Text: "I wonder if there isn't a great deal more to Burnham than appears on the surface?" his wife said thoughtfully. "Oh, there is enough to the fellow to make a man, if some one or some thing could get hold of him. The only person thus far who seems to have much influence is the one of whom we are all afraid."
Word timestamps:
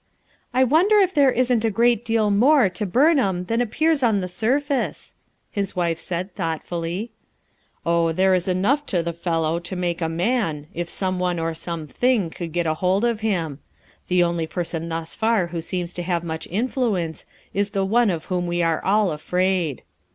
"I 0.51 0.63
wonder 0.63 0.97
if 0.97 1.13
there 1.13 1.31
isn't 1.31 1.63
a 1.63 1.69
great 1.69 2.03
deal 2.03 2.31
more 2.31 2.69
to 2.69 2.87
Burnham 2.87 3.43
than 3.45 3.61
appears 3.61 4.01
on 4.01 4.19
the 4.19 4.27
surface?" 4.27 5.13
his 5.51 5.75
wife 5.75 5.99
said 5.99 6.33
thoughtfully. 6.33 7.11
"Oh, 7.85 8.11
there 8.11 8.33
is 8.33 8.47
enough 8.47 8.83
to 8.87 9.03
the 9.03 9.13
fellow 9.13 9.59
to 9.59 9.75
make 9.75 10.01
a 10.01 10.09
man, 10.09 10.65
if 10.73 10.89
some 10.89 11.19
one 11.19 11.37
or 11.37 11.53
some 11.53 11.85
thing 11.85 12.31
could 12.31 12.51
get 12.51 12.65
hold 12.65 13.05
of 13.05 13.19
him. 13.19 13.59
The 14.07 14.23
only 14.23 14.47
person 14.47 14.89
thus 14.89 15.13
far 15.13 15.45
who 15.45 15.61
seems 15.61 15.93
to 15.93 16.01
have 16.01 16.23
much 16.23 16.47
influence 16.49 17.27
is 17.53 17.69
the 17.69 17.85
one 17.85 18.09
of 18.09 18.25
whom 18.25 18.47
we 18.47 18.63
are 18.63 18.83
all 18.83 19.11
afraid." 19.11 19.83